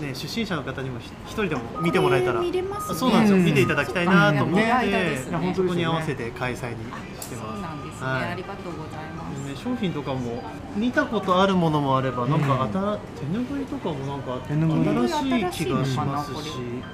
[0.00, 2.94] ね出身者の方にもひ一人でも見てもらえたらこれ見れますね。
[2.94, 5.30] あそうなんですよ、うん見ていただきたいなと思って、いやいやですね。
[5.30, 6.84] いや本当に合わせて開催に
[7.20, 8.24] してそうますなんですね、はい。
[8.30, 9.17] ありがとうございます。
[9.58, 10.42] ね、商品とかも
[10.76, 12.72] 見たことあるものもあれば、なんかうん。
[12.72, 12.98] 新
[13.32, 15.08] 手ぬぐいとかもなんか手ぬぐい。
[15.08, 16.50] 新しい気がしますし。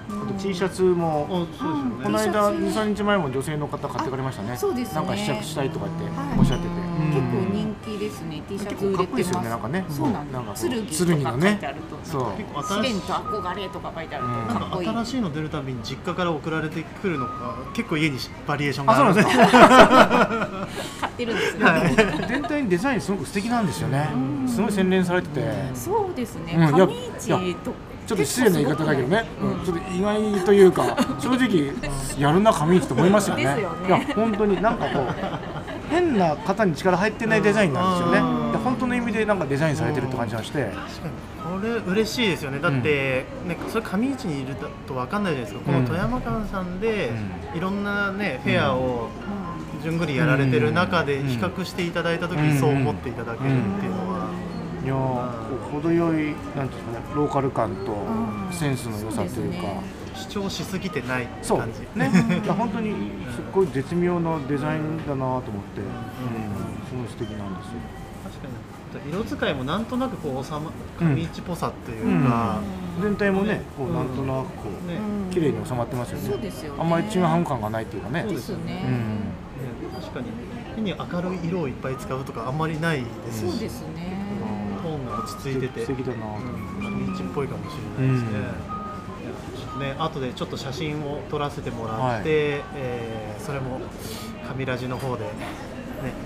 [0.09, 2.05] あと T シャツもあそうですよね。
[2.05, 2.81] この間 T シャツ。
[2.81, 4.53] 23日前も女性の方買ってかれましたね。
[4.53, 4.95] あそうですね。
[4.95, 6.39] なんか試着したいとかってはい。
[6.39, 6.69] おっしゃって
[7.15, 8.43] 結構うん人気ですね。
[8.49, 8.99] T シャ結ツ売れてます。
[8.99, 9.85] 構かっこいいですよねなんかね。
[9.89, 11.07] そうなんなんかです。
[11.07, 12.33] 剣とか書いてあると、そう。
[12.37, 14.33] 結構試新しい練と憧れとか書いてあるうん。
[14.49, 14.89] とかっこいい。
[14.89, 20.69] 新しいの出るたびに実家から送られてくるのか結構家にバリエーションがあそうあるなんですか
[21.01, 22.27] 買ってるんですね。
[22.29, 24.09] 全体にデザインすごく素敵なんですよね。
[24.47, 25.53] すごい洗練されてて。
[25.75, 26.55] そうですね。
[26.57, 26.77] うん。
[26.77, 27.73] いや上市と
[28.07, 29.25] ちょっと失礼な言い方だけどね、
[29.65, 31.73] ちょっと意外というか正直
[32.21, 33.45] やるな上市と思いますよね。
[33.45, 33.89] ですよね。
[33.89, 38.19] いや本当になんかこう変な型に力入ってないデザインなんですよね。
[38.19, 38.53] うん。
[38.53, 40.65] で本当の意味でなんかデザインされてるって感じがして。
[40.65, 41.13] 確かに
[41.45, 42.59] これ嬉しいですよね。
[42.59, 47.13] だって、ね、それ上市にいると分かんないじゃないですか、この富山間さんで、
[47.55, 49.09] いろんなねフェアを
[49.83, 51.29] じゅんぐりやられてる中でうん。
[51.29, 54.31] 比較していただいた時にそう思っていただけるっていうのは、
[54.85, 54.95] いや
[55.71, 57.95] 程よいなんていうかねローカル感とう
[58.51, 58.53] ん。
[58.53, 59.69] センスの良さというか
[60.15, 61.81] 主張しすぎてないそう感じ。
[61.99, 62.11] ね。
[62.45, 62.91] いや本当に
[63.35, 65.89] すっごい絶妙なデザインだなと思って、うん、
[66.89, 67.81] すごい素敵なんですよ。
[68.25, 68.75] 確かに。
[69.11, 72.61] 色使いもなんとなくこう収ま上市っぽさっていうか、
[73.03, 75.31] 全体もねこううんなんとなくこう、ねうん。
[75.31, 76.29] 綺麗に収まってますよね。
[76.31, 76.81] そうですよね。
[76.81, 78.23] あんまりちぐはぐ感がないっていうかね。
[78.23, 78.85] そうですね、ね。
[80.01, 80.27] 確かに。
[80.77, 84.19] 変に明るい色をいっぱい使うとかあんまりないですし、そうですね。
[84.83, 85.87] トーンが落ち着いてて。
[85.87, 88.39] 素敵だなとうん上市っぽいかもしれないですね、
[89.79, 92.23] ね後でちょっと写真を撮らせてもらって、はい。
[92.27, 93.81] えーそれも
[94.47, 95.31] 神ラジの方で、ね、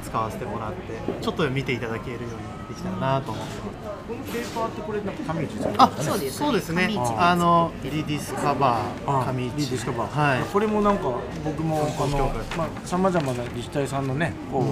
[0.04, 0.78] 使わせてもらって
[1.20, 2.28] ちょっと見ていただけるように
[2.68, 3.78] できたらなと思ってます。
[4.08, 6.16] このペーパーってこれなんか紙内さんあ、ですかね。
[6.16, 6.96] そうですそうですね。
[7.16, 10.42] あのリディスカバーあ紙一いいですか、はい。
[10.42, 11.12] これもなんか
[11.44, 14.68] 僕もあのまあさまざまな自治体さんのねこう、うん。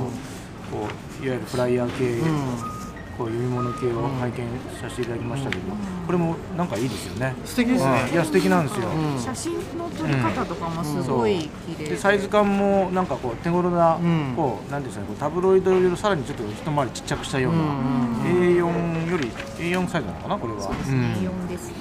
[0.81, 0.89] こ
[1.21, 2.76] ういわゆるフライヤー系、うん
[3.17, 4.47] こう読み物系を拝見
[4.81, 5.63] させていただきましたけど、
[6.07, 7.35] これもなんかいいですよね。
[7.45, 8.05] 素敵ですね。
[8.09, 8.13] うん。
[8.13, 8.89] いや素敵なんですよ。
[8.89, 9.19] うん。
[9.19, 11.97] 写真の撮り方とかもすごい綺麗で。
[11.97, 14.35] サイズ感もなんかこう手頃な、うん。
[14.37, 18.23] こうなんですかねこうタブロイドよりさらにちょっと一回りちっちゃくしたような、うん。
[18.25, 20.61] A4 より A4 サイズなのかなこれは。
[20.61, 21.75] そうですね、4ですね。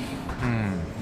[0.43, 0.49] うん。
[0.49, 0.95] うん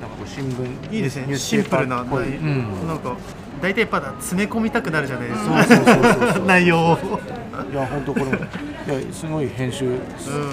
[0.00, 1.24] なんかこう新聞いいですね。
[1.26, 2.86] ニュースシンプルなうん。
[2.86, 3.16] なんか
[3.62, 6.38] 大体やっぱ詰め込みたくなるじゃないですそうそうそうそうか。
[6.46, 6.98] 内容を。
[7.72, 8.32] いや本当これも
[8.86, 9.98] いやすごい編集、ん。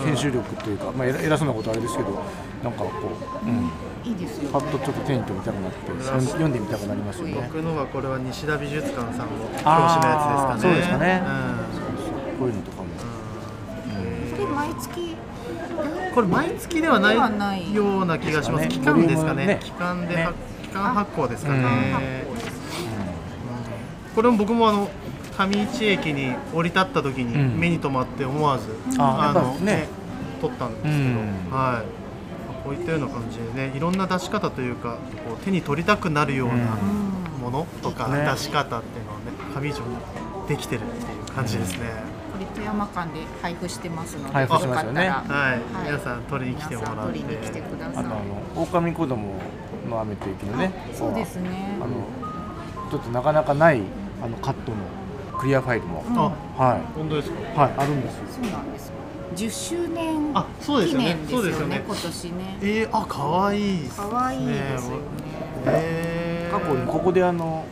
[0.05, 2.09] 編集力っていうかまあ偉偉そうなことあれですけど
[2.63, 2.89] なんかこ
[3.43, 3.69] う、うん、
[4.03, 7.33] いいですよパッとちょっと手に取りたくなって読んでみたくなりますよね。
[7.35, 10.61] 僕のがこれは西田美術館さんの表紙のやつですかね。
[10.61, 11.23] そうですかね。
[11.25, 11.29] う
[12.35, 12.39] ん。
[12.39, 12.87] こういうのとかも。
[14.33, 15.15] これ毎月？
[16.15, 17.71] これ毎月ではではなない。
[17.71, 18.67] いような気がします。
[18.67, 19.59] 期間ですかね。
[19.61, 20.29] 期間で、ね。
[20.63, 22.25] 期間発行ですかね。
[24.15, 24.89] これも僕もあの
[25.37, 27.59] 上市駅に降り立った時にうん。
[27.59, 28.69] 目に留まって思わず、
[28.99, 29.87] あやっのぱね。
[30.41, 31.51] 撮ったんですけど、うん。
[31.51, 32.63] はい。
[32.63, 37.41] こういったような感じでね、いろんな出し方というか、こう手に取りたくなるようなうん。
[37.41, 38.25] ものとかね。
[38.31, 39.83] 出し方っていうのをね、上市に
[40.47, 41.79] できてるっていう感じですね。
[42.31, 45.05] これ富山間で配布してますので配布しますよね。
[45.05, 45.39] よかったら。
[45.39, 45.61] はい、はい。
[45.85, 46.93] 皆さん取りに来てもらって。
[46.93, 48.05] 皆さん取りに来てください。
[48.05, 49.35] あとあの狼子供
[49.89, 50.71] の雨と雪のね。
[50.91, 51.77] あそうですね。
[51.81, 51.93] あの
[52.89, 53.81] ちょっとなかなかない
[54.21, 54.77] あのカットの
[55.43, 56.17] クリアファイルも、うん。
[56.17, 56.21] あ、
[56.57, 57.39] は本当ですか？
[57.41, 58.23] いはいあるんですよ。
[58.31, 58.93] そうなんですよ。
[59.35, 61.15] 10周年あそうです記よね。
[61.15, 61.83] 念ですよねそうですよね。
[61.85, 62.57] 今年ね。
[62.61, 64.07] えー、あ、可愛いですね。
[64.09, 64.97] 可愛いですよね。
[65.65, 67.65] えー、過去にここであの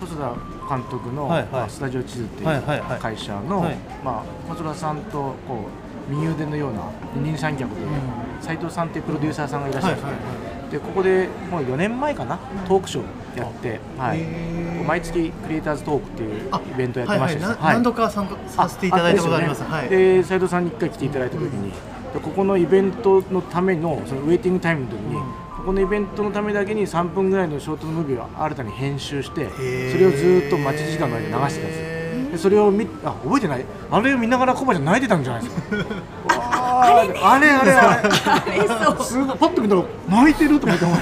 [0.00, 0.34] 細田
[0.68, 1.48] 監督の、はいはい。
[1.52, 3.76] まあスタジオ地図っていうはいはいはい会社の、はい。
[4.04, 5.66] まあ細田さんとこ
[6.10, 6.80] う右腕のような
[7.14, 7.76] 二人三脚で
[8.40, 9.94] 斉、藤さんっていうプロデューサーさんがいらっしゃる。
[9.94, 10.12] んですね、
[10.72, 12.36] でここでもう4年前かな？
[12.66, 13.04] トークショー
[13.36, 14.20] やって、はい。
[14.86, 17.74] 毎月クリエイターズトークっていうあイベントやってましてはいはい。
[17.74, 19.62] 何度か参加させていただいたことあります。
[19.62, 19.88] はい。
[19.88, 25.22] で斉藤さんに1回来ていただいた時に、でここのイベントのためのそのウェイティングタイムの時に、うん。
[25.60, 30.00] ここのイベントのためだけに3分ぐらいのショートムービーを新たに編集してそー。
[30.00, 31.89] れをずっと待ち時間の間に流してたんですよ
[32.30, 33.64] でそれを見あ覚えてない？
[33.90, 35.62] あれを見ながらコバちゃん泣いてたんじゃないですか。
[36.82, 38.08] あれあれあれあれ。
[38.08, 39.04] あれそう。
[39.04, 40.94] すごいパッと見たら泣いてると思って思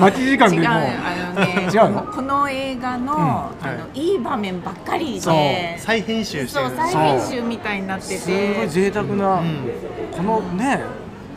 [0.00, 0.62] 待ち時間でも。
[0.62, 5.34] う違うねこの映画の,、はいあのいい場面ばっかりそう。
[5.34, 6.66] で再編集してる。
[6.68, 8.18] そう再編集みたいになってて。
[8.18, 9.70] すごい贅沢な、うん。
[10.10, 10.82] このね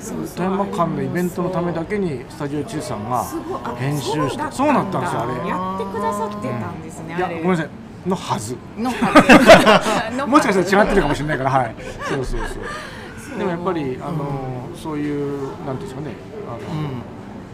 [0.03, 4.51] 富山間のイベントのためだけにスタジオチューさんがすごいあ編集してだ。
[4.51, 5.33] そうなったんですよあれ。
[5.47, 7.35] やってくださってたんですね、いやあれ。
[7.37, 7.69] ごめんなさい
[8.05, 8.55] のはず。
[8.77, 10.17] のはず。
[10.17, 11.75] の もしかしたら違ってるかもしれないからはい。
[12.07, 13.37] そうそうそう。
[13.37, 16.15] でもやっぱりあのそういうなんていうんですかね。
[16.47, 16.59] あの、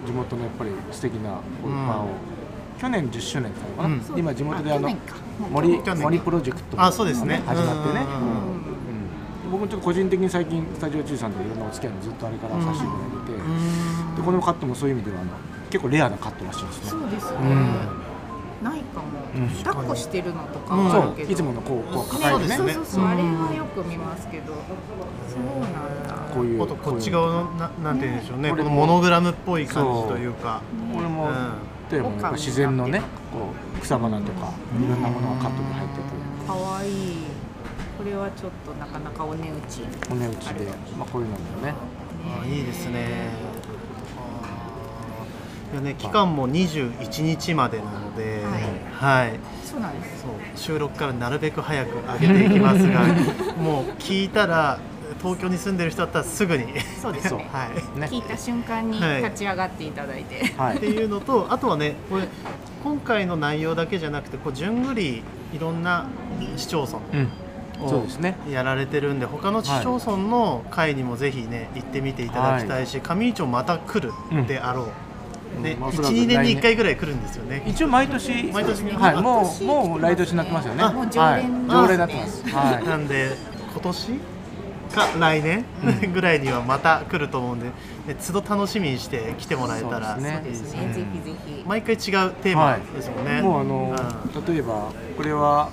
[0.05, 2.07] 地元のやっぱり素敵なこういう場を、
[2.79, 4.89] 去年10周年だったのかな、今地元であの
[5.49, 7.41] 森森プロジェクトもあそうですね。
[7.47, 8.05] 始まってね、
[9.45, 9.51] うん。
[9.51, 15.31] 僕もちょっと個人的に最近スタジオ中さんといろんなお付き合いもずっとあれからさせていただいてでこのカットもそういう意味ではあの
[15.69, 16.89] 結構レアなカットらしいですね。
[16.89, 18.11] そうですね、うん
[18.63, 19.50] ないかも、うん。
[19.63, 21.34] 抱っこしてるのとかあるけど、そう。
[21.34, 22.58] いつものこうこうね抱えてね。
[22.58, 23.08] そうそうそう、う。
[23.08, 23.10] ん。
[23.10, 24.54] あれはよく見ますけど。
[24.54, 24.60] そ
[25.39, 26.15] うなんだ。
[26.34, 30.62] こういうこっち側のななんて言うんでしょうね、このモノグラムっぽい感じというか。
[30.93, 31.32] これも、うん。
[31.91, 33.02] 例えば自然のね
[33.34, 36.47] こう草花とかいろんなものがカットに入ってて。
[36.47, 36.88] かわい。
[36.89, 37.41] い
[37.97, 39.82] これはちょっとなかなかお値打ち。
[40.10, 40.65] お値打ちで、
[40.97, 41.74] まあ、こういうのもね。
[42.41, 43.30] あいいですね。
[45.71, 48.43] いやね期間も21日までなので、
[48.93, 50.23] はい、そうなんです。
[50.23, 53.01] そう収録からなるべく早く上げていきますが、
[53.55, 54.79] もう聞いたら
[55.21, 56.65] 東京に住んでる人だったらすぐに、
[57.01, 57.34] そうです。
[57.34, 57.99] ね はい。
[57.99, 58.07] ね。
[58.12, 59.23] 聞いた瞬間にはい。
[59.23, 60.77] 立ち上がっていただいて、はい。
[60.77, 62.27] っていうのとあとはねこれ
[62.84, 66.05] 今回の内容だけじゃなくてこう順繰りいろんな
[66.57, 67.29] 市町村うん。
[67.86, 68.36] をそうですね。
[68.49, 74.12] やられてるんで他の市町村の会にもぜひね行ってみていただきたいし、上市をまた来る
[74.47, 74.86] であろう
[75.59, 77.63] ね、まあおそらく12年に来1回ぐらい来るんですよね。
[77.67, 78.51] 一応毎年。
[78.51, 80.83] 毎年はいも毎年うもう来年になってますよね。
[80.83, 82.49] あもう常連はい、常連になってます。
[82.49, 82.85] はい。
[82.85, 83.37] なんで
[83.71, 84.11] 今年
[84.91, 85.65] か来年
[86.13, 87.73] ぐらいにはまた来ると思うんで、ね、
[88.25, 90.15] 都度楽しみにして来てもらえたら。
[90.15, 90.33] そうですね。
[90.35, 91.63] そうですね、ぜひぜひ。
[91.65, 93.95] 毎回違うテーマですもんね、もうあの、
[94.47, 95.69] 例えばこれは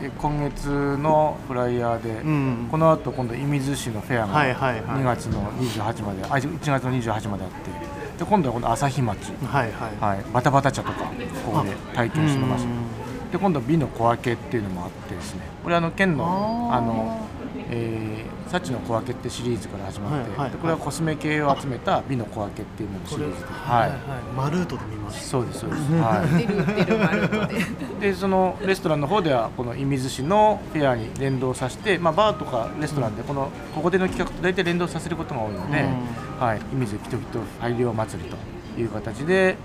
[0.00, 2.68] え今月のフライヤーで、うん。
[2.70, 4.82] この後今度射水市のフェアはいはいはい。
[4.82, 7.70] が2月の28まで、あ1月の28まであって
[8.18, 10.16] で今度はこの朝日町、はいはい。
[10.16, 11.04] はい、バタバタ茶とか
[11.44, 13.30] ここで体験してますうん。
[13.30, 15.42] で今度美の小分けっていうのもあってですね。
[15.62, 17.28] これあの県のあの、
[17.70, 23.80] えー幸の小分けってシリーズから始まって、はいはいでこれはコスメ系を集めた美の小分けっていうののシリーズで、はい。
[23.80, 24.00] はいはい、
[24.36, 26.24] マルートで見ましそうですそうです、 は
[28.00, 28.00] い。
[28.00, 28.08] で。
[28.08, 28.14] で。
[28.14, 35.84] そのレストランの方ではこの射水市のフェアに連動させて、まあ、バーとかレストランでこのここでの企画と大体連動させることが多いので、
[36.40, 39.56] うはい、射水きときと大量祭りという形で、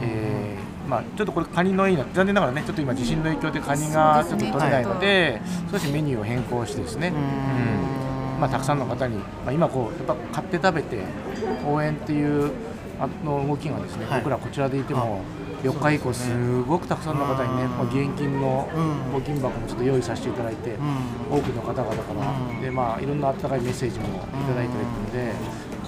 [0.00, 7.16] えーまあ、ちょっとこれカニのいいな残念ながらねちょっと今地震の影響でカニがちょっと取れないので少しメニューを変更してですね、うん。
[7.16, 8.40] うん。
[8.40, 11.02] まあ、たくさんの方に、まあ、今こうやっぱ買って食べて
[11.66, 12.52] 応援っていう
[13.00, 14.20] あの動きがですね、はい。
[14.20, 15.22] 僕らこちらでいても
[15.62, 17.70] 4日以降すごくたくさんの方にね、うん。
[17.70, 19.16] まあ、義援金のうん。
[19.16, 20.70] 募金箱もちょっと用意させていただいて、
[21.30, 21.38] うん。
[21.38, 22.62] 多くの方々から、うん。
[22.62, 24.10] でまあ、いろんな温かいメッセージもい
[24.46, 25.32] ただいているので、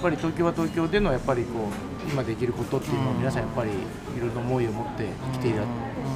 [0.01, 3.73] ぱり東京は東京でのやっぱりこう今できることっていうのを皆さんやっぱりい
[4.19, 5.53] ろいろな思いを持って来てい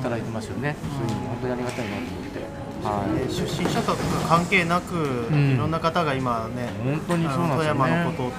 [0.01, 3.27] ただいてますよね、そういうの本当にありがたいなと思って、はい。
[3.27, 4.95] ね出身者とか関係なく、
[5.31, 5.55] ん。
[5.55, 7.79] いろんな方が今ね本当にそうなんですよね。
[7.79, 8.31] 富山のことを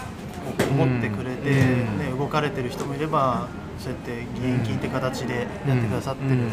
[0.71, 1.99] 思ってくれて、うん。
[1.99, 6.41] ね、動かれてる人もいればそうやって義援金って形でやってくださってる、うん。
[6.41, 6.47] うん。
[6.47, 6.51] っ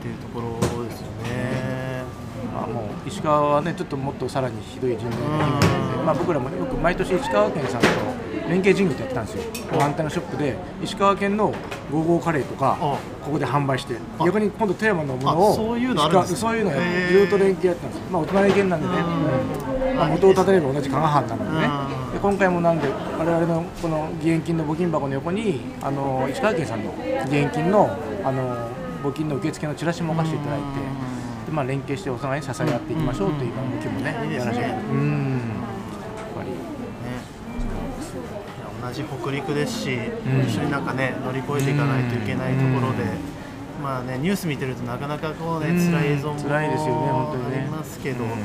[0.00, 0.55] ていうところ
[2.66, 5.76] あ、もう石川はねちょっともっとさらにひどい人命が
[6.06, 7.86] まあ、僕らもよく毎年石川県さんと
[8.48, 9.82] 連携事業ってやってたんですよ。
[9.82, 11.52] アンテナショップで石川県の
[11.90, 19.96] ゴーゴーカレーとかあここで販売してあ逆に今度富山のものをあそういうのあるんですそういうのずっと連携やってたんですよ、まあ、お隣県なんでね、うん。
[19.96, 21.70] まあ、元をたたれば同じ加賀藩なのでね。
[22.06, 22.12] うん。
[22.12, 27.90] で今回もなんで我々のこの義援金の募金箱の横にあの石川県さんの義援金の
[28.22, 28.70] あの
[29.02, 31.05] 募金の受付のチラシも置かせていただいて。
[31.46, 34.52] でまあ、連携してお互いに支え合っていきましょうという動きもね、いいですね。
[34.52, 35.30] やらせてうん。
[35.30, 35.40] やっ
[36.34, 36.56] ぱりね
[38.82, 40.00] 同じ北陸ですし、ん。
[40.42, 43.04] 一緒になんかね乗り越えていかないといけないところで、
[43.80, 45.78] まあねニュース見てるとなかなかこうねうん。
[45.78, 47.58] 辛い映像も辛いですよね本当にね。
[47.58, 48.30] ありますけど、うん。
[48.30, 48.36] こ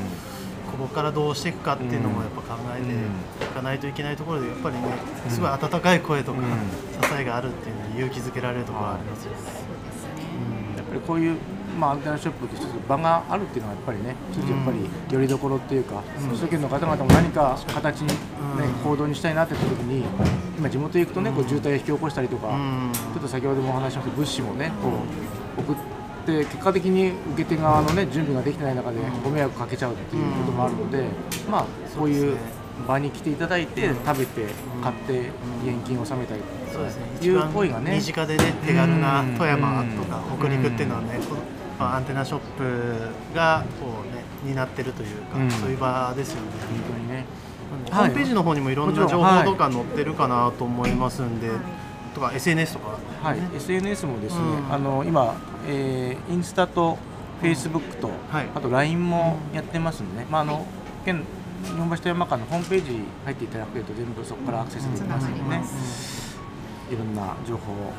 [0.77, 4.81] こからどうしていくかっていうのもやっぱ考えていかないといけないところでやっぱりね
[5.27, 6.45] すごい温かい声とか、うん。
[6.45, 9.37] 支えがあるっていうのに勇気づけられるところはありますよね。
[10.77, 11.37] やっぱりこういう、
[11.79, 18.13] まあ、アンテナショップと一つ場があるっていうのはやっぱりね一つやっぱりよりどころっていうか、首都圏の方々も何か形に、ね
[18.83, 20.05] 行動にしたいなって言った時に
[20.57, 22.91] 今地元へ行くとねこう渋滞を引き起こしたりとか、うん。
[22.93, 24.89] ちょっと先ほどもお話しました物資もねこ
[25.57, 25.75] う送っ
[26.25, 31.05] て結果的に受け手側のね準備ができてない中でご迷惑かけちゃうっていうこともあるので、
[31.49, 31.65] まあ
[31.97, 32.37] こういう
[32.81, 34.45] 場に来ていただいて食べて
[34.81, 35.13] 買って
[35.63, 36.41] 義援金を納めたり
[36.71, 37.03] そうですね。
[37.19, 37.95] という行為がね。
[37.95, 39.35] 身近でね手軽なうん。
[39.37, 41.19] 富山とかうん北陸っていうのはね、
[41.79, 45.51] アンテナショップがこうね担ってるというか、うん。
[45.51, 46.47] そういう場ですよね。
[46.87, 47.25] 本当にね。
[47.91, 51.49] ホームページの方にもいろんな情報はいとか載ってるかなと思いますんで、
[52.13, 54.73] とか SNS とか、はい、SNS もですね、うん。
[54.73, 55.35] あの今、
[55.67, 56.97] えーインスタと
[57.39, 58.49] フェイスブックと、はい。
[58.53, 60.65] あと LINE もやってますんでね、まああの
[61.05, 61.23] 県
[61.63, 65.63] 日本橋富山間のホームページ入っていただくと全部そこからアクセスできますのでね、
[66.91, 67.93] いろんな情報を。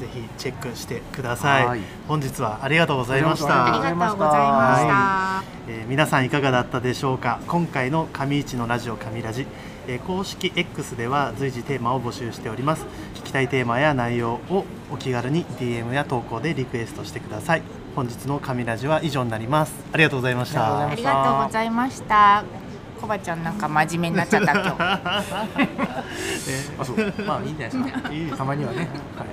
[0.00, 1.66] ぜひチェックしてください。
[1.66, 1.80] はい。
[2.08, 3.64] 本日はありがとうございましあた。
[3.64, 5.44] ありがとうございました。
[5.68, 7.38] えー皆さんいかがだったでしょうか？
[7.46, 9.46] 今回の上市のラジオ上ラジ、
[9.86, 12.84] えー公式 X では随時テーマを募集しております。
[13.14, 17.62] 聞きたいテーマや内容をお気軽に DM や投稿でリクエストしてください。
[17.94, 19.72] 本日の上ラジは以上になります。
[19.92, 20.88] ありがとうございました。
[20.88, 22.63] ありがとうございました。
[23.00, 24.68] コバちゃんなんか真面目になっちゃった今日。
[26.78, 27.12] あそう。
[27.26, 28.36] まあいいんじゃないですか。
[28.38, 29.28] たまにはね、はい